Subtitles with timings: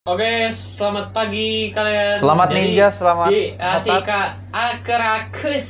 [0.00, 2.16] Oke, selamat pagi kalian.
[2.16, 3.84] Selamat Jadi, ninja, selamat di otak.
[3.84, 4.10] ACK
[4.48, 5.68] Akerakus.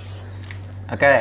[0.87, 1.19] Oke.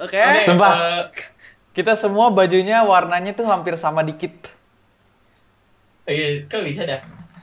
[0.00, 0.16] Oke.
[0.16, 0.72] Oke, Sumpah.
[0.72, 1.02] eh,
[1.76, 4.32] Kita semua bajunya warnanya tuh hampir sama dikit.
[6.08, 7.00] eh, kok bisa dah?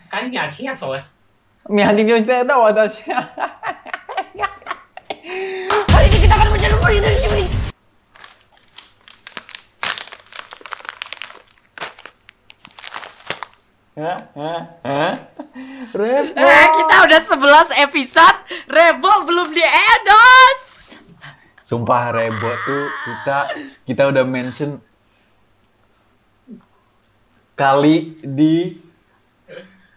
[0.09, 1.05] Kan nggak siap soalnya.
[1.69, 3.13] 明天就知道我的钱。
[14.33, 15.13] Hah?
[15.93, 16.33] Repot.
[16.35, 18.37] Eh, kita udah 11 episode.
[18.65, 20.97] Rebo belum di endorse.
[21.61, 23.37] Sumpah Rebo tuh kita
[23.85, 24.81] kita udah mention
[27.53, 28.81] kali di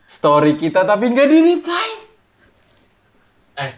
[0.04, 1.88] story kita tapi nggak di reply.
[3.56, 3.72] Eh,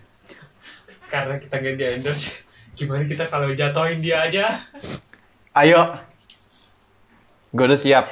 [1.07, 2.35] karena kita nggak di endorse,
[2.79, 4.63] gimana kita kalau jatuhin dia aja?
[5.51, 5.99] Ayo.
[7.51, 8.07] Gue udah siap.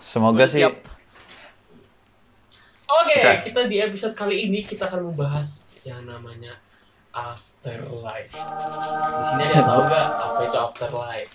[0.00, 0.64] Semoga Udah sih.
[0.64, 0.74] siap.
[2.90, 3.52] Oke, Oke.
[3.52, 6.56] kita di episode kali ini kita akan membahas yang namanya
[7.12, 8.32] afterlife.
[8.32, 11.34] Di sini ada tahu nggak apa itu afterlife?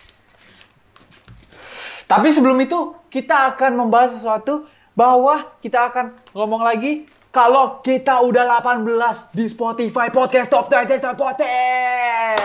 [2.06, 4.66] Tapi sebelum itu kita akan membahas sesuatu
[4.98, 7.06] bahwa kita akan ngomong lagi
[7.36, 12.40] kalau kita udah 18 di Spotify Podcast Top 10 Top Podcast.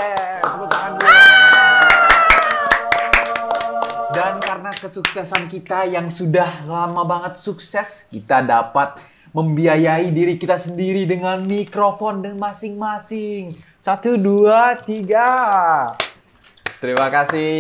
[4.11, 8.99] Dan karena kesuksesan kita yang sudah lama banget sukses, kita dapat
[9.31, 13.55] membiayai diri kita sendiri dengan mikrofon dan masing-masing.
[13.79, 15.95] Satu, dua, tiga.
[16.83, 17.55] Terima kasih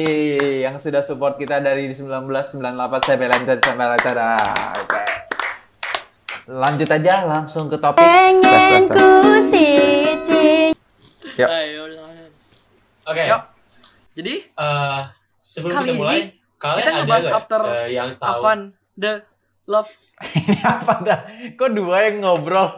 [0.66, 4.18] yang sudah support kita dari 1998 sampai lanjut sampai lanjut.
[4.82, 4.99] Oke.
[6.48, 8.00] Lanjut aja langsung ke topik.
[8.00, 9.08] pengen ku.
[11.40, 11.84] Ayo.
[13.08, 13.42] Oke, Yuk.
[14.14, 15.00] Jadi, eh,
[15.40, 16.22] sebelum Kali kita mulai, ini
[16.60, 18.40] kalian kita ada ngebahas nggak after eh, yang tahu?
[18.42, 18.60] Avan
[19.00, 19.12] the
[19.64, 19.90] love.
[20.36, 21.20] Ini apa dah?
[21.56, 22.68] Kok dua yang ngobrol?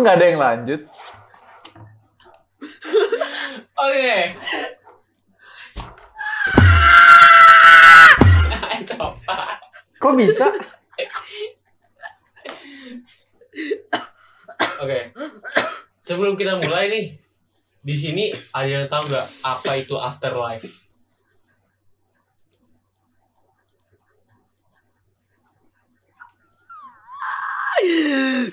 [0.00, 0.80] Nggak ada yang lanjut?
[3.80, 4.12] Oke.
[8.80, 9.38] Itu apa?
[10.00, 10.46] Kok bisa?
[14.80, 15.12] Oke.
[16.00, 17.04] Sebelum kita mulai nih,
[17.80, 20.89] di sini ada yang tahu nggak apa itu afterlife?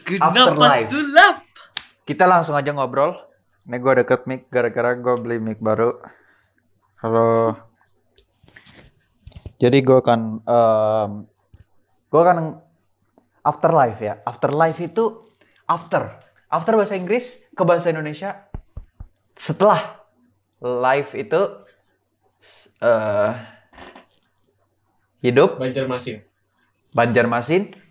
[0.06, 0.90] Kenapa Afterlife.
[0.92, 1.36] sulap?
[2.08, 3.16] Kita langsung aja ngobrol.
[3.68, 6.00] Ini gue deket mic gara-gara gue beli mic baru.
[7.04, 7.60] Halo.
[9.60, 11.12] Jadi gue akan, em,
[12.08, 12.64] gue akan
[13.44, 14.24] afterlife ya.
[14.24, 15.28] Afterlife itu
[15.68, 16.24] after.
[16.48, 18.48] After bahasa Inggris ke bahasa Indonesia
[19.36, 20.00] setelah.
[20.58, 21.38] Life itu
[22.82, 23.32] eh
[25.22, 26.26] hidup Banjarmasin.
[26.98, 27.87] Banjarmasin.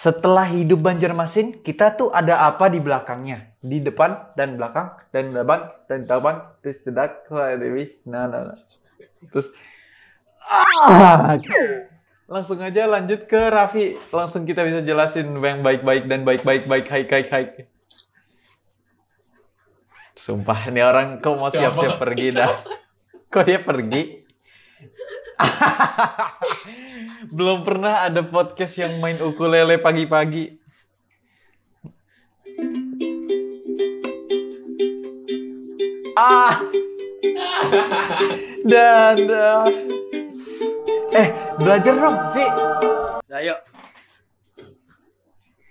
[0.00, 3.52] Setelah hidup Banjarmasin, kita tuh ada apa di belakangnya?
[3.60, 7.28] Di depan dan belakang dan depan dan depan terus sedak.
[7.28, 8.56] Nah, nah, nah.
[9.28, 9.52] Terus
[10.48, 11.36] ah,
[12.24, 14.00] langsung aja lanjut ke Raffi.
[14.08, 17.50] Langsung kita bisa jelasin yang baik-baik dan baik-baik baik baik baik baik.
[20.16, 22.56] Sumpah, ini orang kok mau siap-siap pergi dah.
[23.32, 24.26] Kok dia pergi?
[27.36, 30.58] Belum pernah ada podcast yang main ukulele pagi-pagi.
[36.16, 36.60] Ah.
[38.70, 39.64] Dadah.
[41.10, 41.28] Eh,
[41.58, 42.46] belajar dong, Vi.
[43.30, 43.56] Ayo.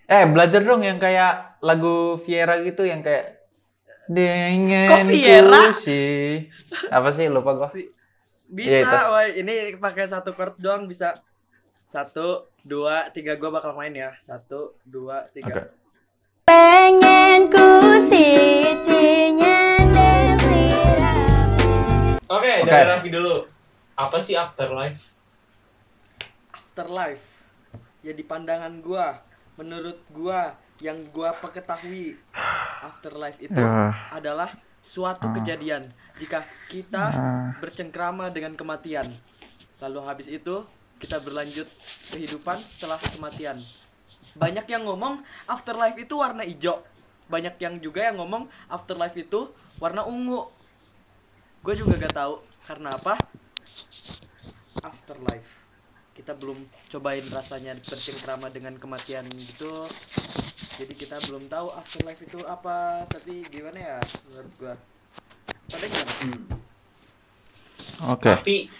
[0.09, 3.45] Eh, belajar dong yang kayak lagu Viera gitu yang kayak
[4.09, 5.61] dengan Kok Viera?
[6.89, 7.69] Apa sih lupa gua.
[7.69, 7.98] Si-
[8.49, 8.97] Bisa, itu.
[9.13, 9.27] woy.
[9.37, 11.13] ini pakai satu chord doang bisa.
[11.85, 13.37] Satu, dua, tiga.
[13.37, 14.13] Gua bakal main ya.
[14.17, 15.53] Satu, dua, tiga.
[15.53, 15.77] Oke.
[16.49, 17.65] pengen ku
[18.01, 19.45] sliramu
[22.29, 22.65] Oke, Oke.
[22.65, 23.45] dari Raffi dulu.
[23.93, 25.13] Apa sih afterlife?
[26.49, 27.45] Afterlife.
[28.01, 29.21] Ya di pandangan gua,
[29.57, 32.17] menurut gua yang gua ketahui
[32.81, 33.93] afterlife itu Ya.
[34.09, 34.49] adalah
[34.79, 37.11] suatu kejadian jika kita
[37.59, 39.11] bercengkrama dengan kematian.
[39.79, 40.63] Lalu habis itu
[40.99, 41.67] kita berlanjut
[42.11, 43.63] kehidupan setelah kematian.
[44.35, 46.83] Banyak yang ngomong afterlife itu warna hijau.
[47.31, 50.47] Banyak yang juga yang ngomong afterlife itu warna ungu.
[51.59, 53.19] gue juga gak tahu karena apa
[54.79, 55.58] afterlife
[56.19, 56.59] kita belum
[56.91, 59.87] cobain rasanya bercengkrama dengan kematian gitu
[60.75, 64.75] jadi kita belum tahu afterlife itu apa tapi gimana ya menurut gua
[65.71, 66.59] pada gimana
[68.07, 68.31] Oke.
[68.31, 68.71] Tapi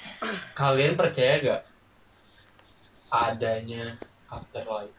[0.56, 1.62] kalian percaya gak
[3.12, 4.00] adanya
[4.32, 4.96] afterlife?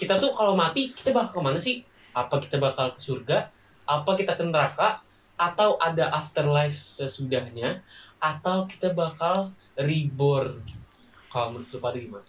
[0.00, 1.84] Kita tuh kalau mati kita bakal ke mana sih?
[2.16, 3.52] Apa kita bakal ke surga?
[3.84, 5.04] Apa kita ke neraka?
[5.36, 7.84] Atau ada afterlife sesudahnya?
[8.16, 10.79] Atau kita bakal reborn?
[11.30, 12.26] Kalau menurut lu pada gimana?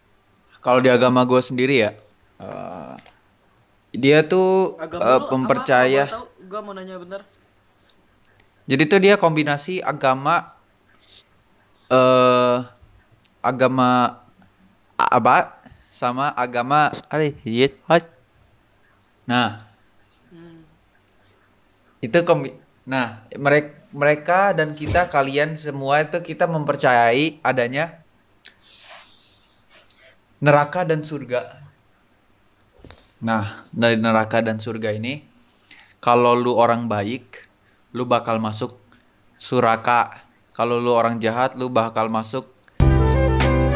[0.61, 1.91] Kalau di agama gue sendiri ya,
[2.37, 2.95] eh,
[3.97, 5.29] dia tuh agama apa?
[5.33, 6.03] mempercaya.
[6.45, 7.23] Gua mau nanya bentar
[8.69, 10.53] Jadi tuh dia kombinasi agama
[11.91, 12.57] eh
[13.41, 14.21] agama
[14.95, 15.59] apa
[15.91, 16.93] sama agama
[17.43, 18.05] yes, hot.
[19.27, 19.67] Nah,
[20.31, 20.63] Hmm.
[21.99, 22.55] itu kombi
[22.87, 28.00] Nah, mereka mereka dan kita kalian semua itu kita mempercayai adanya
[30.41, 31.61] neraka dan surga.
[33.21, 35.21] Nah, dari neraka dan surga ini
[36.01, 37.45] kalau lu orang baik,
[37.93, 38.73] lu bakal masuk
[39.37, 40.25] suraka.
[40.51, 42.49] Kalau lu orang jahat, lu bakal masuk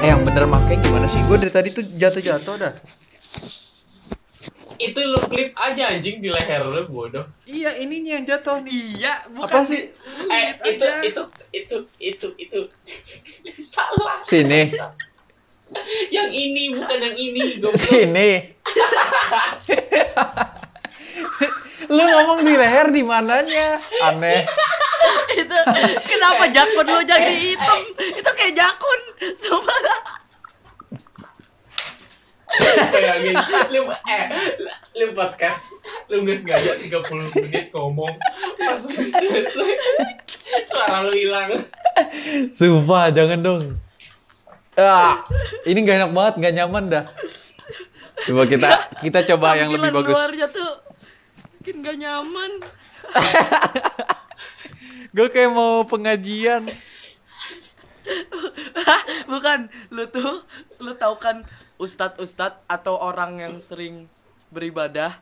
[0.06, 1.17] Eh yang bener makanya gimana sih?
[1.25, 2.73] Gue dari tadi tuh jatuh-jatuh dah.
[4.77, 7.25] Itu lu klip aja anjing di leher lu bodoh.
[7.50, 9.01] Iya, ininya yang jatuh nih.
[9.01, 9.89] iya bukan Apa sih?
[10.29, 12.59] Eh itu itu itu itu itu
[13.65, 14.21] salah.
[14.29, 14.69] Sini,
[16.36, 17.44] ini bukan yang ini.
[17.64, 17.80] goblok.
[17.80, 18.30] sini.
[21.96, 23.80] lu ngomong di leher di mananya?
[24.04, 24.44] Aneh.
[25.36, 25.58] itu
[26.08, 29.02] kenapa jakun lu jadi hitam itu kayak jakun
[29.36, 29.80] sumpah
[32.96, 33.36] Bayangin,
[33.68, 34.26] lu eh
[34.96, 35.76] lu podcast,
[36.08, 38.16] lu nggak sengaja 30 menit ngomong
[38.56, 39.76] pas selesai
[40.64, 41.52] suara lu hilang.
[42.56, 43.64] Sumpah, jangan dong.
[44.75, 45.24] Ah,
[45.63, 47.06] ini gak enak banget, gak nyaman dah.
[48.22, 48.68] Coba kita
[49.00, 50.12] kita coba yang lebih bagus.
[50.12, 50.72] luarnya tuh
[51.57, 52.51] bikin gak nyaman
[55.12, 56.63] Gue kayak mau pengajian.
[59.25, 60.45] bukan lu tuh
[60.77, 61.42] lu tahu kan
[61.75, 64.07] ustadz ustadz atau orang yang sering
[64.48, 65.19] beribadah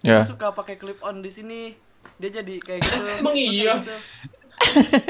[0.00, 0.20] Ya.
[0.20, 1.74] itu suka pakai clip on di sini
[2.18, 3.78] dia jadi kayak gitu Emang iya?
[3.78, 3.94] Gitu.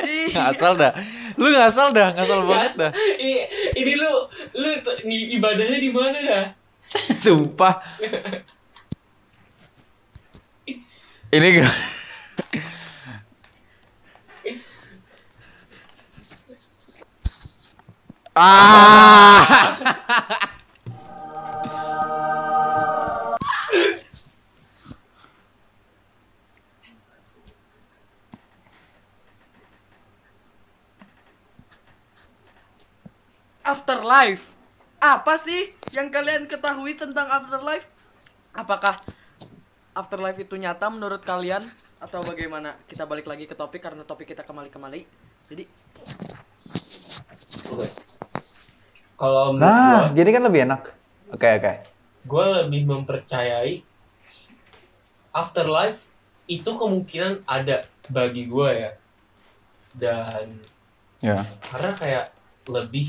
[0.04, 0.92] Ih, Ngasal dah.
[1.34, 2.90] Lu ngasal dah, ngasal banget dah.
[2.94, 3.42] Ini,
[3.74, 4.10] ini lu
[4.54, 4.68] lu
[5.38, 6.44] ibadahnya di mana dah?
[6.94, 7.82] Sumpah.
[11.34, 11.74] Ini gak...
[18.34, 20.50] Ah!
[33.64, 34.52] Afterlife
[35.00, 37.88] apa sih yang kalian ketahui tentang afterlife
[38.54, 39.00] apakah
[39.92, 41.64] afterlife itu nyata menurut kalian
[41.98, 45.00] atau bagaimana kita balik lagi ke topik karena topik kita kembali kembali
[45.48, 45.64] jadi
[47.64, 47.88] Oke.
[49.14, 50.82] Kalau Nah, gua, gini kan lebih enak.
[51.32, 51.72] Oke, oke.
[52.24, 53.84] gue lebih mempercayai
[55.30, 56.08] afterlife
[56.44, 58.92] itu kemungkinan ada bagi gue ya.
[59.94, 60.60] Dan
[61.22, 61.40] Ya.
[61.72, 62.26] karena kayak
[62.68, 63.06] lebih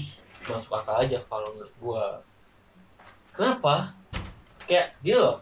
[0.49, 2.05] masuk akal aja kalau menurut gua.
[3.35, 3.93] Kenapa?
[4.65, 5.37] Kayak dia loh.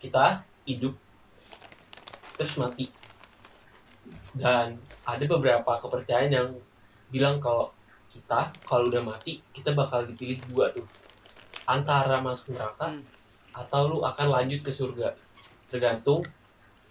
[0.00, 0.94] Kita hidup
[2.36, 2.90] terus mati.
[4.36, 4.76] Dan
[5.06, 6.48] ada beberapa kepercayaan yang
[7.08, 7.72] bilang kalau
[8.06, 10.86] kita kalau udah mati kita bakal dipilih dua tuh.
[11.66, 13.02] Antara masuk neraka Hmm.
[13.56, 15.16] atau lu akan lanjut ke surga.
[15.66, 16.22] Tergantung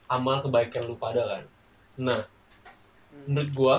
[0.09, 1.43] amal kebaikan lu pada kan.
[2.01, 2.21] Nah
[3.25, 3.75] menurut gua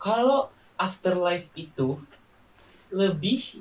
[0.00, 0.48] kalau
[0.80, 2.00] afterlife itu
[2.88, 3.60] lebih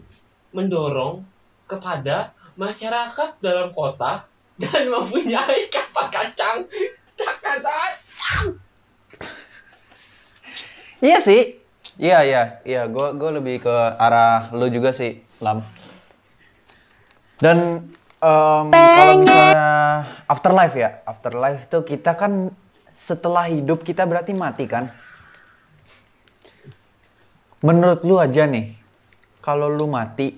[0.55, 1.27] mendorong
[1.67, 4.23] kepada masyarakat dalam kota
[4.61, 6.63] dan mempunyai kapal kacang
[7.19, 8.55] kacang
[10.99, 11.55] Iya sih.
[11.95, 12.81] Iya, iya, iya.
[12.91, 15.63] Gue gue lebih ke arah lu juga sih, Lam.
[17.39, 17.88] Dan
[18.19, 19.67] em, kalau misalnya
[20.27, 22.51] afterlife ya, afterlife tuh kita kan
[22.91, 24.91] setelah hidup kita berarti mati kan?
[27.59, 28.71] Menurut lu aja nih,
[29.43, 30.31] kalau lu mati,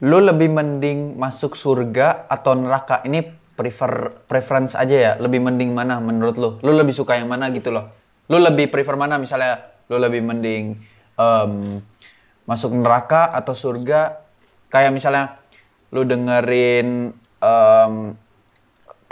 [0.00, 3.04] lu lebih mending masuk surga atau neraka?
[3.04, 3.20] Ini
[3.52, 6.50] prefer preference aja ya, lebih mending mana menurut lu?
[6.64, 7.92] Lu lebih suka yang mana gitu loh?
[8.32, 10.80] Lu lebih prefer mana misalnya lu lebih mending
[11.20, 11.52] em,
[12.48, 14.16] masuk neraka atau surga?
[14.72, 15.36] Kayak misalnya
[15.92, 17.94] lu dengerin em,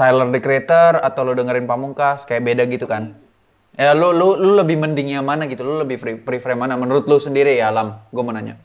[0.01, 3.28] Tyler the Creator atau lu dengerin Pamungkas kayak beda gitu kan.
[3.79, 5.63] Ya lu lu lu lebih mending yang mana gitu?
[5.63, 7.95] Lu lebih pre- prefer mana menurut lu sendiri ya, Lam?
[8.11, 8.59] Gue mau nanya.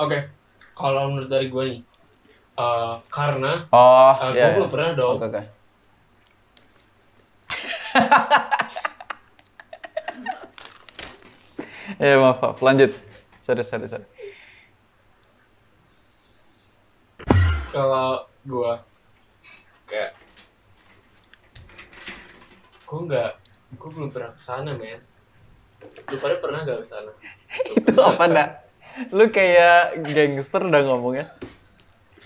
[0.00, 0.32] Oke,
[0.72, 1.80] kalau menurut dari gue nih,
[2.56, 4.56] eh, karena Oh, eh, gue iya.
[4.56, 5.42] belum pernah dong Oke, oke.
[12.00, 12.58] Ya maaf, maaf.
[12.64, 12.96] lanjut.
[13.44, 14.08] Sorry, sorry, sorry.
[17.68, 18.72] kalau gue
[19.90, 20.16] kayak
[22.88, 23.43] gue nggak
[23.84, 24.96] gue belum pernah ke sana men
[26.08, 27.12] lu pada pernah gak ke sana
[27.76, 28.48] Itu apa dah?
[29.12, 31.28] Lu kayak gangster udah ngomongnya.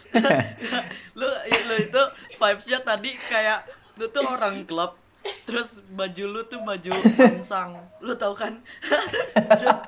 [1.18, 1.26] lu
[1.66, 2.02] lu itu
[2.38, 3.66] vibesnya tadi kayak
[3.98, 4.94] lu tuh orang klub
[5.44, 8.56] terus baju lu tuh baju samsang lu tau kan
[9.60, 9.78] terus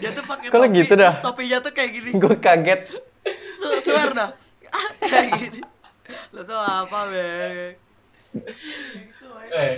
[0.00, 1.12] dia tuh pakai topi gitu dah?
[1.14, 2.80] terus topinya tuh kayak gini Gue kaget.
[3.54, 4.30] Su swear dah
[4.72, 5.60] Ah, kayak gini
[6.32, 7.26] lu tuh apa be
[9.52, 9.74] eh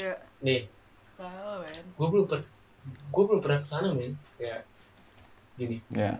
[0.00, 0.62] kayak nih.
[1.60, 1.84] Men.
[2.00, 2.40] Gue belum per
[3.12, 4.16] gue belum pernah ke sana men.
[4.40, 4.64] Kayak
[5.60, 5.76] gini.
[5.92, 6.16] Ya.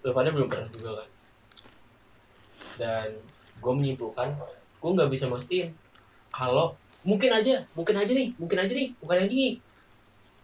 [0.00, 1.08] lu pada belum pernah juga kan?
[2.80, 3.08] Dan
[3.60, 4.28] gue menyimpulkan
[4.78, 5.74] gue nggak bisa mastiin
[6.30, 9.54] kalau mungkin aja mungkin aja nih mungkin aja nih bukan aja nih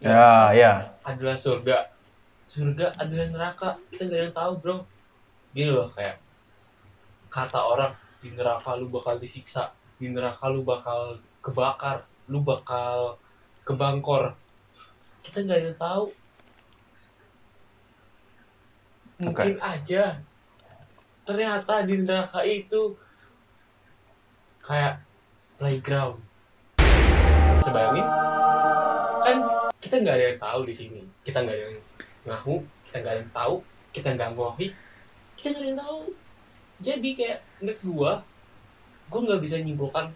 [0.04, 0.72] Ya, ya.
[1.00, 1.88] adalah surga.
[2.44, 3.72] Surga adalah neraka.
[3.88, 4.76] Kita nggak ada yang tahu bro.
[5.56, 6.20] Gini loh kayak
[7.32, 13.20] kata orang di neraka lu bakal disiksa di neraka lu bakal kebakar lu bakal
[13.68, 14.32] kebangkor.
[15.20, 16.04] Kita nggak ada yang tahu
[19.20, 20.16] mungkin aja.
[21.28, 22.96] Ternyata di neraka itu
[24.64, 25.04] kayak
[25.60, 26.16] playground.
[27.60, 28.08] Bisa bayangin?
[29.20, 29.36] Kan
[29.80, 31.00] kita nggak ada yang tahu di sini.
[31.20, 31.76] Kita nggak ada yang
[32.24, 32.56] ngaku
[32.88, 33.54] kita nggak ada yang tahu
[33.92, 34.68] kita nggak ngohi.
[35.36, 36.00] Kita nggak ada yang tahu.
[36.80, 38.12] Jadi kayak menurut gua
[39.12, 40.08] gua nggak bisa nyimpulkan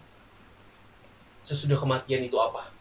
[1.39, 2.79] sesudah kematian itu apa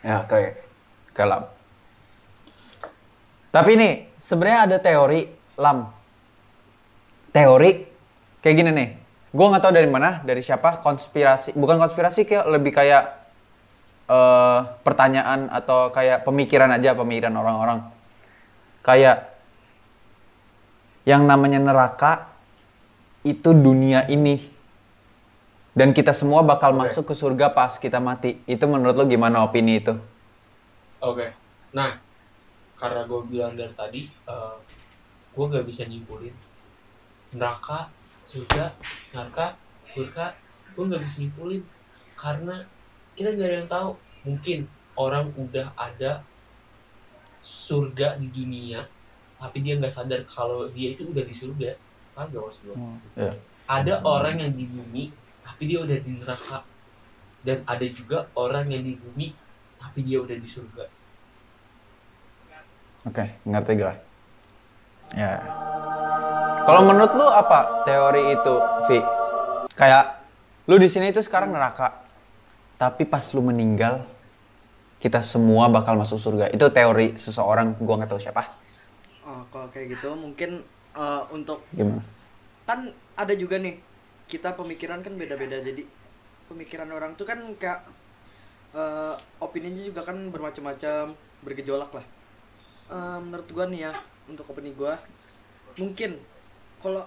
[0.00, 0.64] Ya, kayak
[1.12, 1.44] kelam.
[3.52, 5.28] Tapi nih, sebenarnya ada teori
[5.60, 5.92] lam.
[7.34, 7.70] Teori
[8.40, 8.88] kayak gini nih.
[9.30, 11.52] Gua nggak tahu dari mana, dari siapa, konspirasi.
[11.52, 13.04] Bukan konspirasi, kayak lebih kayak
[14.10, 17.84] eh pertanyaan atau kayak pemikiran aja, pemikiran orang-orang.
[18.80, 19.36] Kayak
[21.04, 22.30] yang namanya neraka
[23.22, 24.59] itu dunia ini.
[25.70, 26.80] Dan kita semua bakal Oke.
[26.86, 28.42] masuk ke surga pas kita mati.
[28.44, 29.94] Itu menurut lo gimana opini itu?
[31.00, 31.32] oke
[31.72, 31.96] nah
[32.76, 34.56] karena gue bilang dari tadi eh
[35.32, 36.36] gue nggak bisa nyimpulin
[37.32, 37.88] neraka
[38.20, 38.76] surga
[39.16, 39.56] neraka
[39.96, 40.36] surga
[40.76, 41.62] gue nggak bisa nyimpulin
[42.12, 42.68] karena
[43.16, 43.90] kita nggak ada yang tahu
[44.28, 44.58] mungkin
[44.92, 46.20] orang udah ada
[47.40, 48.84] surga di dunia
[49.40, 51.72] tapi dia nggak sadar kalau dia itu udah di surga
[52.12, 52.76] kan gak maksud gue
[53.16, 53.32] Iya.
[53.64, 55.08] ada orang yang di bumi
[55.50, 56.62] tapi dia udah di neraka
[57.42, 59.34] dan ada juga orang yang di bumi
[59.82, 60.86] tapi dia udah di surga
[63.00, 63.94] Oke, ngerti gue.
[65.16, 65.40] Ya.
[66.68, 68.54] Kalau menurut lu apa teori itu,
[68.84, 69.00] Vi?
[69.72, 70.20] Kayak
[70.68, 71.96] lu di sini itu sekarang neraka.
[72.76, 74.04] Tapi pas lu meninggal,
[75.00, 76.52] kita semua bakal masuk surga.
[76.52, 78.52] Itu teori seseorang, gua nggak tahu siapa.
[79.24, 80.60] oh kalau kayak gitu mungkin
[80.92, 82.04] eh, untuk Gimana?
[82.68, 83.80] kan ada juga nih
[84.30, 85.58] kita pemikiran kan beda-beda.
[85.58, 85.82] Jadi
[86.46, 87.82] pemikiran orang tuh kan kayak
[88.70, 91.10] eh opininya juga kan bermacam-macam
[91.42, 92.06] bergejolak lah.
[92.90, 93.92] Eh, menurut gua nih ya
[94.30, 94.94] untuk opini gua
[95.78, 96.18] mungkin
[96.82, 97.02] kalau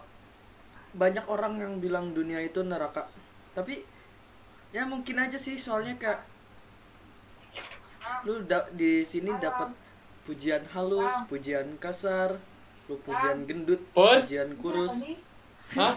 [0.95, 3.03] banyak orang yang bilang dunia itu neraka
[3.51, 3.83] tapi
[4.71, 6.21] ya mungkin aja sih soalnya kayak
[8.23, 9.69] lu da- di sini dapat
[10.23, 12.39] pujian halus pujian kasar
[12.87, 13.81] lu pujian gendut
[14.23, 14.95] pujian kurus.
[15.75, 15.95] Hah?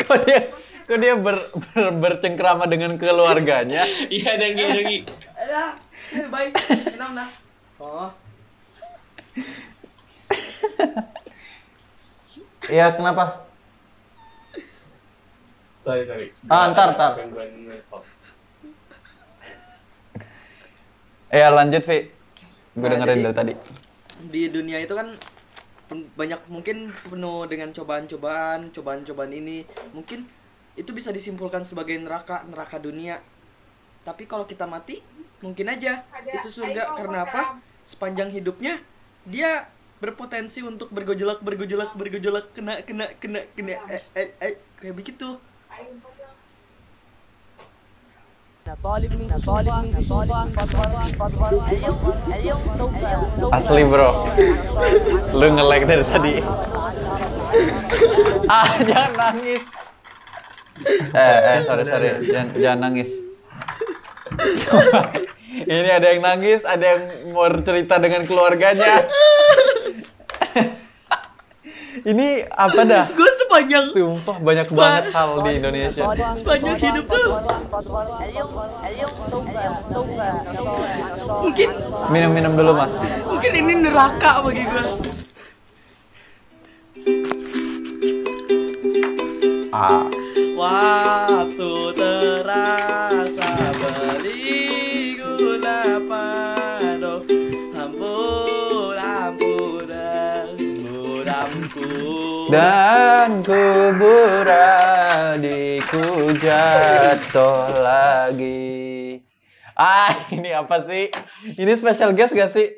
[0.00, 0.40] Kok dia
[0.84, 3.86] kok dia ber, ber- bercengkrama dengan keluarganya?
[4.12, 4.98] Iya, Denggi, Denggi.
[5.32, 5.62] Ada,
[6.12, 6.52] ini baik,
[6.98, 7.28] nah.
[7.78, 8.10] Oh,
[12.68, 13.48] Iya, kenapa?
[15.80, 16.26] Sorry, sorry.
[16.46, 17.16] Ah, ntar, ntar.
[21.30, 21.98] Ya lanjut, Vi.
[22.70, 23.54] Gue Nah, dengerin jadi- dari tadi.
[24.20, 25.16] di dunia itu kan
[25.90, 29.66] banyak mungkin penuh dengan cobaan-cobaan, cobaan-cobaan ini.
[29.90, 30.26] Mungkin
[30.78, 33.18] itu bisa disimpulkan sebagai neraka, neraka dunia.
[34.06, 35.02] Tapi kalau kita mati,
[35.44, 37.58] mungkin aja itu surga karena apa?
[37.84, 38.80] Sepanjang hidupnya
[39.26, 39.66] dia
[40.00, 45.36] berpotensi untuk bergejolak, bergejolak, bergejolak, kena, kena, kena, kena, eh, eh, eh, kayak begitu
[48.83, 52.93] طالب منك طالب منك طالب اليوم اليوم سوف
[53.39, 54.09] سوف Asli bro.
[55.37, 56.33] Lu nge-like dari tadi.
[58.49, 59.61] ah, jangan nangis.
[61.13, 62.09] Eh, eh, sorry, sorry.
[62.25, 63.09] Jangan, jangan nangis.
[64.65, 65.13] Sumpah.
[65.55, 67.01] Ini ada yang nangis, ada yang
[67.31, 69.07] mau cerita dengan keluarganya.
[72.00, 73.04] Ini apa dah?
[73.10, 76.04] gue sepanjang Sumpah banyak banget hal di Indonesia.
[76.32, 77.30] sepanjang hidup tuh
[81.40, 81.68] mungkin
[82.08, 82.92] Minum-minum dulu, Mas.
[83.22, 84.84] mungkin ini neraka bagi gue
[89.70, 90.02] Ah,
[90.52, 93.49] waktu terasa
[102.50, 106.02] dan kubur adikku
[106.36, 109.22] jatuh lagi.
[109.72, 111.08] Ah, ini apa sih?
[111.56, 112.68] Ini special guest gak sih?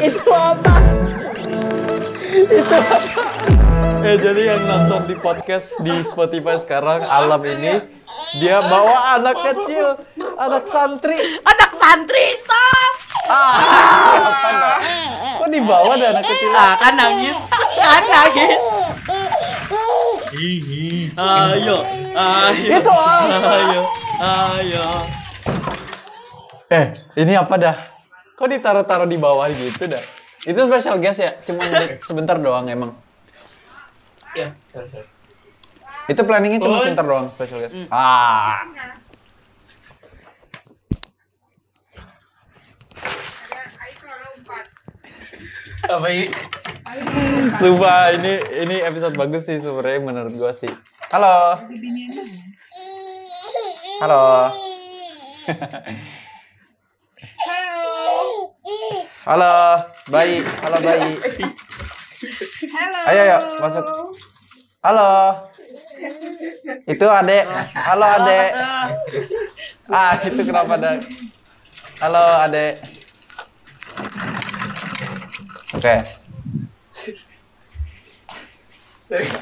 [0.00, 0.74] Itu apa?
[2.24, 2.96] Itu apa?
[4.04, 7.80] Eh, jadi yang nonton di podcast di Spotify sekarang, Alam ini,
[8.36, 9.96] dia bawa anak kecil,
[10.36, 11.16] anak santri.
[11.40, 14.78] anak santri stop Apa dah?
[15.34, 16.50] Kok dibawa ada anak kecil?
[16.52, 17.36] ah kan nangis
[17.84, 18.60] kan nangis
[21.14, 21.76] ayo
[22.16, 22.80] ayo
[23.44, 23.82] ayo
[24.18, 24.86] ayo
[26.64, 27.76] Eh, ini apa dah?
[28.34, 30.00] Kok ditaruh-taruh di bawah gitu dah?
[30.42, 31.30] Itu special guest ya?
[31.44, 31.60] Cuma
[32.08, 32.90] sebentar doang emang.
[34.34, 35.06] Ya, sorry, sorry.
[36.10, 36.82] Itu planningnya cuma Oh.
[36.82, 37.76] sebentar doang special guest.
[37.92, 38.64] Ah.
[45.84, 46.26] Apa ini?
[47.54, 50.70] Sumpah ini ini episode bagus sih sebenarnya menurut gua sih.
[51.10, 51.58] Halo.
[54.02, 54.22] Halo.
[59.24, 59.54] Halo,
[60.12, 60.44] bayi.
[60.44, 61.12] Halo, bayi.
[62.68, 63.00] Halo.
[63.08, 63.86] Ayo, ayo, masuk.
[64.84, 65.10] Halo.
[66.84, 67.44] Itu adek.
[67.72, 68.50] Halo, adek.
[69.88, 71.00] Ah, itu kenapa ada?
[72.04, 72.74] Halo, adek.
[75.74, 76.23] Oke.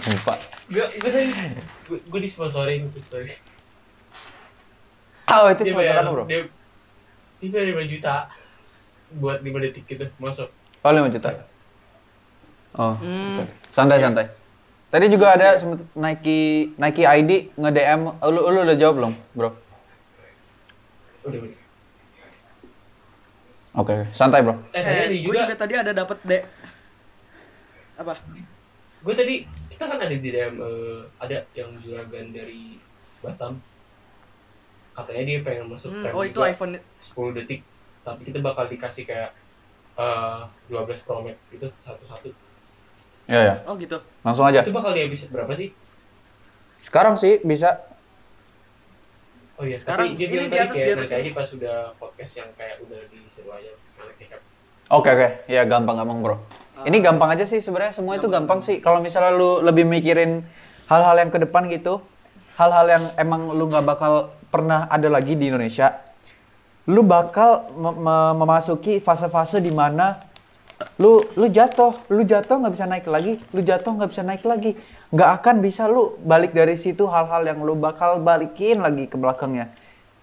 [0.09, 0.35] Lupa.
[0.73, 1.29] Gue gue tadi
[1.87, 3.31] gue, gue disponsorin sorry.
[5.33, 6.25] Oh, itu sponsoran bayar bro.
[6.27, 6.41] dia
[7.41, 8.15] dia bayar 5 juta
[9.17, 10.49] buat 5 detik gitu masuk.
[10.83, 11.31] Oh, 5 juta.
[12.73, 12.97] Oh,
[13.69, 14.27] santai santai.
[14.93, 18.01] Tadi juga ada sempet Nike Nike ID nge-DM.
[18.21, 19.51] Oh, Lu, lu udah jawab belum, bro?
[21.25, 21.61] Udah udah.
[23.73, 24.57] Oke, santai bro.
[24.77, 26.43] Eh, tadi juga, juga tadi ada dapat dek
[27.93, 28.15] apa
[29.03, 29.35] gue tadi
[29.67, 32.79] kita kan ada di DM eh, ada yang juragan dari
[33.19, 33.59] Batam.
[34.93, 37.61] Katanya dia pengen masuk Hmm, oh itu juga, iPhone 10 detik.
[38.03, 39.31] Tapi kita bakal dikasih kayak
[39.97, 42.31] eh 12 Pro Max itu satu-satu.
[43.27, 44.61] Ya ya, oh gitu langsung aja.
[44.63, 45.71] Itu bakal di episode berapa sih?
[46.79, 47.79] Sekarang sih bisa.
[49.59, 51.09] Oh iya, Sekarang tapi dia ini bilang di tadi atas, kayak di atas.
[51.11, 54.41] nanti aja pas sudah podcast yang kayak udah diseru aja sekarang kayak
[54.91, 56.37] Oke oke, ya gampang gampang bro.
[56.81, 58.81] Ini gampang aja sih sebenarnya semua itu gampang sih.
[58.81, 60.41] Kalau misalnya lu lebih mikirin
[60.89, 62.01] hal-hal yang ke depan gitu,
[62.57, 66.01] hal-hal yang emang lu nggak bakal pernah ada lagi di Indonesia,
[66.89, 70.21] lu bakal mem- memasuki fase-fase di mana
[70.99, 74.75] lu lu jatuh, lu jatuh nggak bisa naik lagi, lu jatuh nggak bisa naik lagi,
[75.15, 79.71] nggak akan bisa lu balik dari situ hal-hal yang lu bakal balikin lagi ke belakangnya.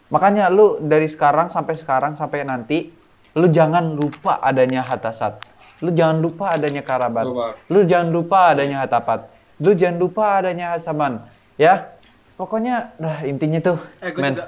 [0.10, 2.92] Makanya lu dari sekarang sampai sekarang sampai nanti
[3.38, 5.49] lu jangan lupa adanya hatasat.
[5.80, 7.26] Lu jangan lupa adanya karabat.
[7.26, 7.48] Lupa.
[7.72, 9.32] Lu jangan lupa adanya hatapat.
[9.60, 11.24] Lu jangan lupa adanya hasaman.
[11.56, 11.96] Ya.
[12.36, 13.80] Pokoknya dah intinya tuh.
[14.00, 14.32] eh gue men.
[14.36, 14.48] juga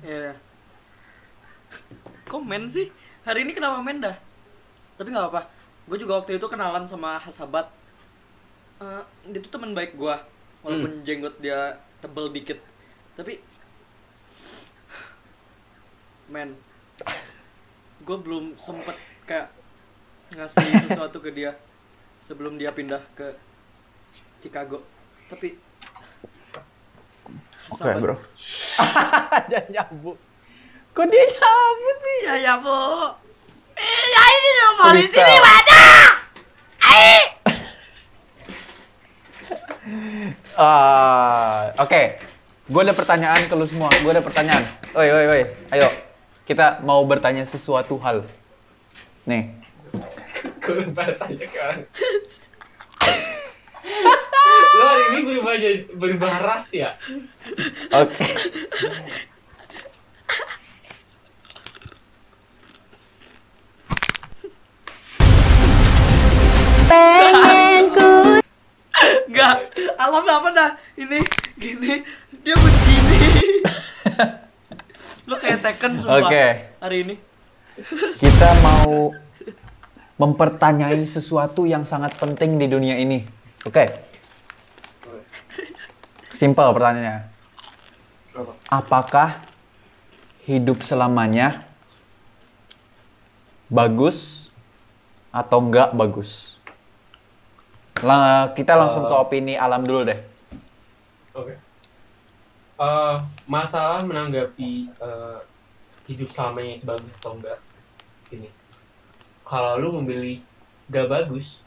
[0.00, 0.32] ya
[2.24, 2.88] kok men sih
[3.20, 4.16] hari ini kenapa men dah
[4.96, 5.44] tapi nggak apa
[5.84, 7.68] gue juga waktu itu kenalan sama Hasabat
[8.80, 10.14] Eh, dia tuh teman baik gue
[10.64, 12.56] walaupun jenggot dia tebel dikit
[13.12, 13.36] tapi
[16.32, 16.56] men
[18.00, 18.96] gue belum sempet
[19.28, 19.52] kayak
[20.30, 21.52] ngasih sesuatu ke dia
[22.18, 23.34] sebelum dia pindah ke
[24.38, 24.82] Chicago
[25.26, 25.58] tapi
[27.70, 28.16] Oke, Hasabat- Bro.
[29.50, 30.18] Jangan nyambung.
[30.90, 32.16] Kok dia nyambung sih?
[32.20, 32.74] Ya ya bu.
[33.78, 35.22] Eh, ya ini dong polisi Bisa.
[35.22, 35.78] di mana?
[40.52, 42.02] Ah, oke.
[42.66, 43.88] Gue ada pertanyaan ke lu semua.
[44.02, 44.62] Gue ada pertanyaan.
[44.92, 45.42] Oi, oi, oi.
[45.70, 45.88] Ayo.
[46.44, 48.26] Kita mau bertanya sesuatu hal.
[49.24, 49.54] Nih.
[50.60, 51.78] Gue bahas aja kan
[54.70, 56.94] Lu hari ini berubah jadi berubah ras ya?
[57.90, 58.28] Oke.
[66.90, 68.10] pengen ku
[69.30, 69.56] Enggak,
[69.94, 70.70] alam apa dah?
[70.98, 71.22] Ini
[71.56, 72.02] gini,
[72.42, 73.18] dia begini.
[75.30, 76.74] Lu kayak Tekken semua Oke.
[76.82, 77.14] hari ini.
[78.18, 79.14] Kita mau
[80.20, 83.24] mempertanyai sesuatu yang sangat penting di dunia ini.
[83.64, 83.88] Oke.
[86.28, 87.18] Simpel pertanyaannya.
[88.36, 88.52] Apa?
[88.68, 89.28] Apakah
[90.44, 91.64] hidup selamanya
[93.72, 94.52] bagus
[95.32, 96.60] atau enggak bagus?
[98.04, 100.20] Lang- kita langsung ke opini alam dulu deh.
[101.32, 101.56] Oke.
[102.80, 103.16] Eh,
[103.48, 105.38] masalah menanggapi eh,
[106.12, 107.58] hidup selamanya itu bagus atau enggak
[108.32, 108.59] ini
[109.50, 110.38] kalau lu memilih
[110.86, 111.58] gak bagus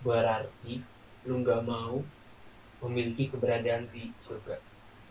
[0.00, 0.80] berarti
[1.28, 2.00] lu nggak mau
[2.80, 4.56] memiliki keberadaan di surga.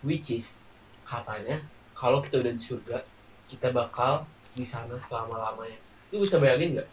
[0.01, 0.65] Which is
[1.05, 1.61] katanya
[1.93, 2.97] kalau kita udah di surga
[3.45, 4.25] kita bakal
[4.57, 5.77] di sana selama lamanya
[6.09, 6.89] lu bisa bayangin nggak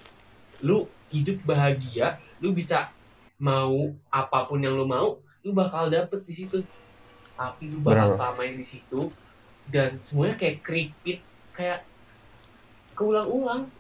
[0.61, 2.93] lu hidup bahagia lu bisa
[3.41, 6.61] mau apa pun yang lu mau lu bakal dapet di situ.
[7.33, 8.17] Tapi lu bakal Benar.
[8.17, 9.01] selamanya di situ
[9.73, 11.25] dan semuanya kayak keripit
[11.57, 11.81] kayak
[12.93, 13.73] keulang-ulang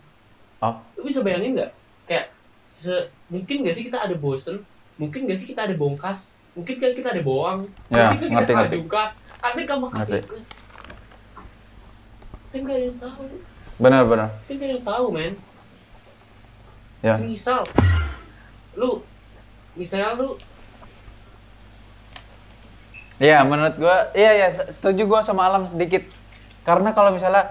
[0.65, 0.75] Oh.
[0.97, 1.71] lu bisa bayangin nggak?
[2.09, 2.33] Kayak
[2.65, 4.65] se mungkin nggak sih kita ada bosen?
[4.97, 6.41] Mungkin nggak sih kita ada bongkas?
[6.55, 7.67] Mungkin kan kita ada bohong?
[7.91, 9.11] Ya, mungkin kan ngerti, kita ada dukas
[9.43, 10.23] karena kamu kecil.
[12.49, 13.23] Saya nggak ada yang tahu
[13.77, 14.29] Benar-benar.
[14.47, 15.35] kita nggak ada yang tahu men.
[17.05, 17.13] Ya.
[17.21, 17.61] misal
[18.73, 19.05] lu
[19.77, 20.33] misalnya lu
[23.15, 26.03] Iya, menurut gua, iya ya setuju gua sama Alam sedikit.
[26.67, 27.47] Karena kalau misalnya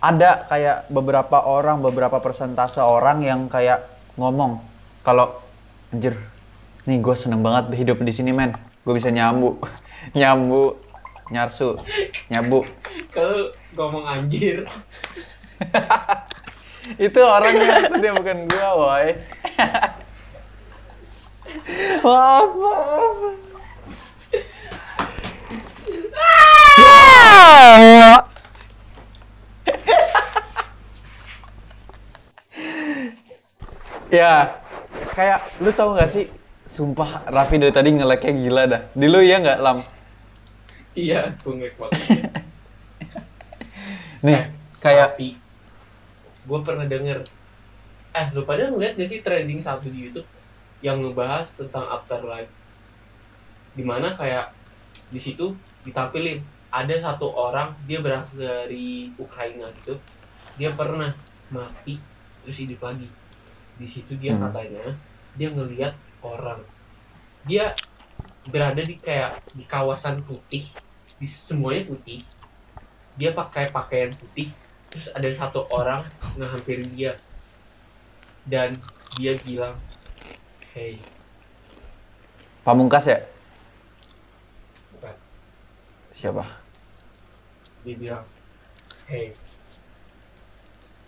[0.00, 4.60] ada kayak beberapa orang, beberapa persentase orang yang kayak ngomong
[5.00, 5.40] kalau
[5.92, 6.16] anjir,
[6.84, 8.52] nih gue seneng banget hidup di sini men,
[8.84, 9.56] gue bisa nyambu,
[10.18, 10.76] nyambu,
[11.32, 11.80] nyarsu,
[12.28, 12.66] nyabu.
[13.10, 14.68] kalau ngomong anjir
[17.02, 19.18] Itu orangnya maksudnya bukan gua, woi.
[22.06, 23.26] maaf, maaf.
[34.16, 34.56] Ya,
[35.12, 36.26] kayak lu tahu nggak sih?
[36.66, 38.82] Sumpah Raffi dari tadi ngeleknya gila dah.
[38.90, 39.78] Di lu ya nggak lam?
[40.96, 41.76] iya gue banget
[44.24, 44.44] Nih, Eh,
[44.80, 45.36] kayak tapi
[46.48, 47.20] gue pernah denger
[48.16, 50.24] eh lu pada ngeliat gak sih trending satu di YouTube
[50.80, 52.48] yang ngebahas tentang afterlife
[53.76, 54.56] di mana kayak
[55.12, 55.52] di situ
[55.84, 56.40] ditampilin
[56.72, 60.00] ada satu orang dia berasal dari Ukraina gitu
[60.56, 61.12] dia pernah
[61.52, 62.00] mati
[62.40, 63.06] terus hidup lagi
[63.76, 64.48] di situ dia Hmm.
[64.48, 64.96] katanya
[65.36, 65.92] dia ngeliat
[66.24, 66.60] orang
[67.44, 67.76] dia
[68.48, 70.64] berada di kayak di kawasan putih
[71.16, 72.22] di semuanya putih
[73.16, 74.48] dia pakai pakaian putih
[74.88, 76.04] terus ada satu orang
[76.36, 77.12] ngehampirin dia
[78.46, 78.78] dan
[79.18, 79.74] dia bilang
[80.72, 81.00] hey
[82.62, 83.18] pamungkas ya?
[84.94, 85.16] bukan
[86.12, 86.44] Siapa?
[87.84, 88.24] dia bilang
[89.06, 89.34] hey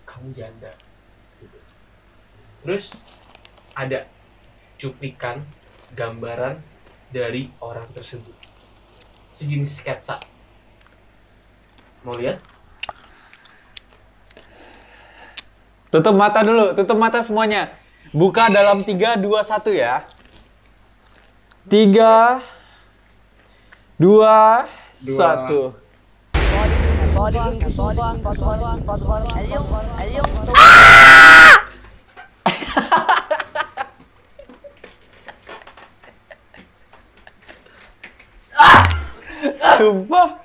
[0.03, 0.73] kamu janda.
[2.61, 2.95] Terus
[3.75, 4.07] ada
[4.79, 5.43] cuplikan
[5.95, 6.59] gambaran
[7.09, 8.35] dari orang tersebut
[9.33, 10.19] sejenis sketsa
[12.03, 12.39] mau lihat
[15.89, 17.73] Tutup mata dulu, tutup mata semuanya.
[18.13, 20.05] Buka dalam 3, 2, 1 ya.
[21.65, 22.45] 3,
[23.97, 24.69] 2,
[25.01, 25.73] 1.
[39.79, 40.43] Sumpah.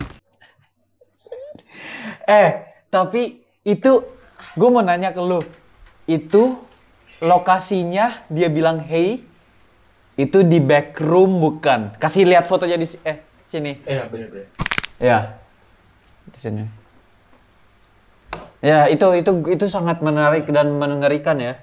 [2.31, 2.51] Eh,
[2.87, 3.93] tapi itu
[4.55, 5.43] gue mau nanya ke lu.
[6.07, 6.63] Itu
[7.19, 9.27] lokasinya dia bilang hey
[10.15, 11.99] itu di back room bukan?
[11.99, 13.83] Kasih lihat fotonya di eh sini.
[13.83, 14.47] eh bener-bener
[15.03, 15.43] Ya.
[16.31, 16.65] Di sini.
[18.63, 21.59] Ya, itu itu itu sangat menarik dan mengerikan ya.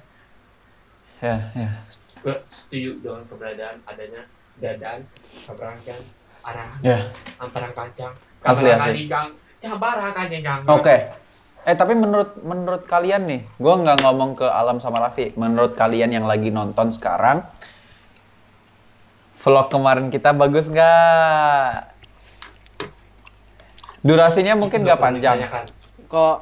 [1.24, 1.70] Ya, ya.
[2.22, 4.22] gue setuju dengan keberadaan adanya
[4.58, 5.00] keberadaan
[5.50, 7.10] keberangkatan arah Ya.
[7.38, 9.06] antara kancang Asli, asli.
[9.06, 11.13] kancing cabara kancing kang Oke.
[11.62, 15.30] Eh tapi menurut menurut kalian nih, gue nggak ngomong ke Alam sama Raffi.
[15.36, 17.45] Menurut kalian yang lagi nonton sekarang,
[19.38, 21.93] vlog kemarin kita bagus nggak?
[24.01, 25.38] Durasinya mungkin nggak panjang.
[25.45, 25.69] kan
[26.08, 26.38] Kok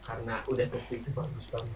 [0.00, 1.74] karena udah topik itu bagus banget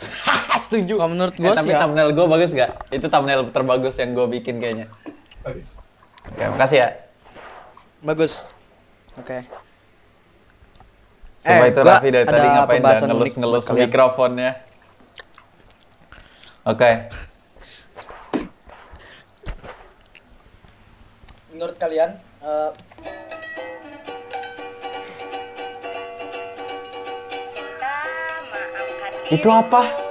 [0.66, 0.94] Setuju.
[0.96, 1.78] Kalau menurut Eh, gue tapi sih ya.
[1.78, 2.70] thumbnail gue bagus gak?
[2.88, 4.86] Itu thumbnail terbagus yang gue bikin kayaknya.
[5.40, 5.78] Bagus.
[6.34, 6.88] Oke, makasih ya.
[8.00, 8.48] Bagus.
[9.18, 9.44] Oke.
[11.40, 14.60] Coba Eh, itu Raffi dari tadi ngapain unik ngelus-ngelus mikrofonnya.
[16.68, 17.08] Oke.
[21.48, 22.70] Menurut kalian eh,
[29.30, 30.09] Itu apa?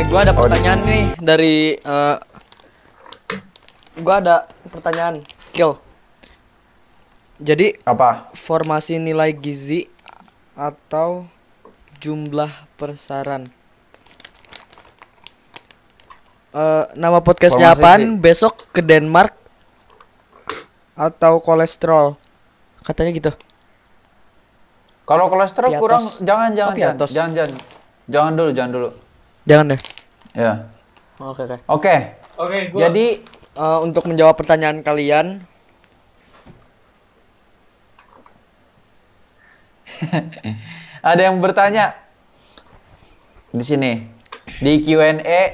[0.00, 2.16] Eh gua ada pertanyaan nih dari eh
[4.00, 5.20] gua ada pertanyaan.
[5.52, 5.76] Kill.
[7.36, 8.32] Jadi Apa?
[8.32, 9.92] formasi nilai gizi
[10.56, 11.28] atau
[12.00, 12.48] jumlah
[12.80, 13.52] persaran.
[16.56, 18.16] Eh, nama podcastnya sih.
[18.16, 19.36] Besok ke Denmark
[20.96, 22.16] atau kolesterol?
[22.88, 23.32] Katanya gitu.
[25.04, 25.84] Kalau kolesterol Piatos.
[25.84, 27.10] kurang jangan jangan Oh, piatos.
[27.12, 27.52] jangan jangan.
[28.08, 29.09] Jangan dulu, jangan dulu.
[29.50, 29.80] Jangan deh.
[30.38, 30.70] Ya.
[31.18, 31.58] Oke oke.
[31.66, 31.94] Oke.
[32.38, 33.06] Oke, gua Jadi
[33.60, 35.42] Eh, untuk menjawab pertanyaan kalian,
[41.10, 41.98] ada yang bertanya
[43.50, 44.06] di sini
[44.62, 45.50] di Q&A eh,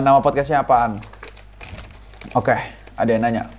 [0.00, 1.02] nama podcastnya apaan?
[2.38, 2.54] Oke,
[2.94, 3.50] ada yang nanya.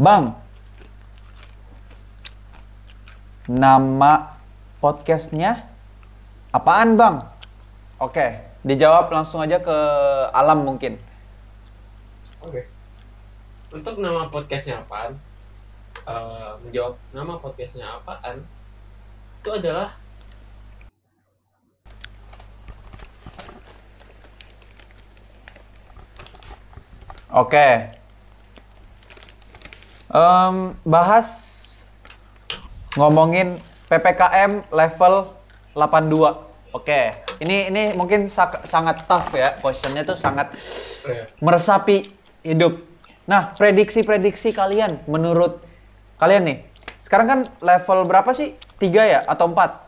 [0.00, 0.32] Bang,
[3.46, 4.32] nama
[4.80, 5.70] podcastnya
[6.54, 7.18] apaan bang?
[7.98, 9.76] Oke, dijawab langsung aja ke
[10.30, 10.94] Alam mungkin.
[12.38, 12.70] Oke.
[13.74, 15.18] Untuk nama podcastnya apaan?
[16.06, 18.46] Eh, menjawab nama podcastnya apaan?
[19.42, 19.98] Itu adalah
[27.34, 27.90] Oke.
[30.14, 31.28] Em, bahas
[32.94, 33.58] ngomongin
[33.90, 35.34] PPKM level
[35.74, 36.74] 82.
[36.74, 37.14] Oke.
[37.38, 38.26] Ini ini mungkin
[38.64, 39.54] sangat tough ya.
[39.58, 40.54] Questionnya tuh sangat
[41.06, 42.10] eh, meresapi
[42.42, 42.78] hidup.
[43.26, 45.62] Nah, prediksi-prediksi kalian menurut
[46.18, 46.58] kalian nih.
[47.02, 48.54] Sekarang kan level berapa sih?
[48.78, 49.84] Tiga ya atau empat?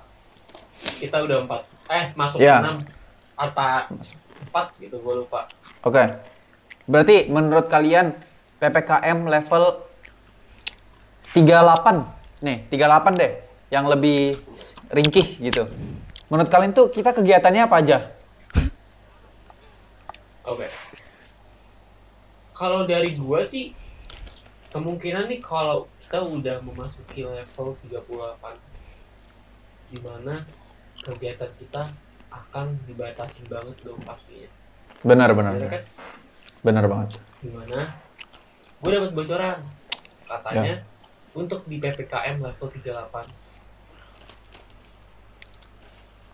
[0.77, 1.63] kita udah empat.
[1.89, 2.61] Eh, masuk Ya.
[2.61, 2.77] enam
[3.33, 3.89] apa
[4.49, 5.49] empat gitu, gue lupa.
[5.81, 6.05] Oke.
[6.85, 8.13] Berarti menurut kalian
[8.61, 9.81] PPKM level
[11.33, 12.05] 38
[12.45, 13.33] nih, 38 deh
[13.73, 14.39] yang lebih
[14.91, 15.67] ringkih gitu.
[16.31, 18.11] Menurut kalian tuh kita kegiatannya apa aja?
[20.47, 20.69] Oke.
[22.55, 23.75] Kalau dari gua sih
[24.71, 28.59] kemungkinan nih kalau kita udah memasuki level 38
[29.87, 30.43] gimana
[30.99, 31.95] kegiatan kita
[32.29, 34.51] akan dibatasi banget dong pastinya.
[35.07, 35.55] Benar benar.
[35.55, 35.83] Bener kan?
[36.67, 37.23] Benar banget.
[37.41, 37.95] Gimana?
[38.83, 39.63] Gue dapat bocoran
[40.27, 40.83] katanya
[41.33, 43.46] untuk di PPKM level 38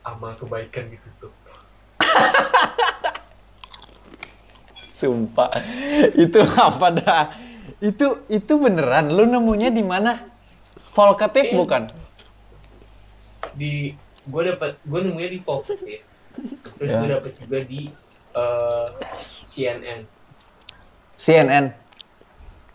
[0.03, 1.33] amal kebaikan ditutup.
[4.75, 5.51] Sumpah.
[6.15, 7.25] itu apa dah?
[7.83, 10.31] Itu itu beneran lu nemunya di mana?
[10.95, 11.59] Volkatif Iya.
[11.59, 11.83] bukan?
[13.53, 13.93] di
[14.25, 16.01] gue dapat gue nemunya di ya.
[16.81, 16.99] terus Ya.
[17.05, 17.93] gue dapat juga di
[18.33, 18.89] eh,
[19.45, 20.09] CNN
[21.23, 21.71] CNN.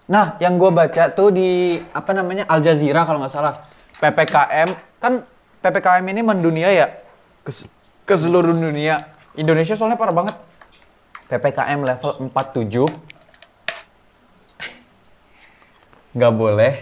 [0.07, 3.67] Nah, yang gue baca tuh di apa namanya Al Jazeera kalau nggak salah.
[3.99, 4.69] PPKM
[5.03, 5.27] kan
[5.59, 6.87] PPKM ini mendunia ya
[7.47, 7.51] ke,
[8.03, 9.07] ke seluruh dunia.
[9.39, 10.35] Indonesia soalnya parah banget.
[11.31, 12.87] PPKM level 47
[16.17, 16.73] nggak boleh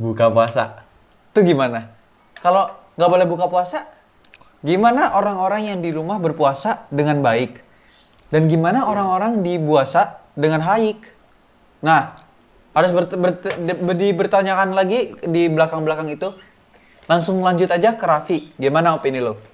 [0.00, 0.84] buka puasa.
[1.32, 1.92] Itu gimana?
[2.40, 3.86] Kalau nggak boleh buka puasa,
[4.64, 7.60] gimana orang-orang yang di rumah berpuasa dengan baik?
[8.28, 11.00] Dan gimana orang-orang di puasa dengan haik?
[11.84, 12.16] Nah,
[12.74, 16.34] harus ber, ber- di- dibertanyakan lagi di belakang-belakang itu.
[17.08, 18.38] Langsung lanjut aja ke Raffi.
[18.60, 19.47] Gimana opini lo?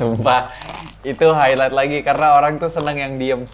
[0.00, 0.48] Sumpah,
[1.04, 3.44] itu highlight lagi karena orang tuh seneng yang diem.